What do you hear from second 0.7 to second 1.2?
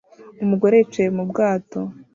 yicaye